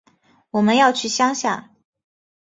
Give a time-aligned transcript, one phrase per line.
[0.49, 1.69] 我们要去乡下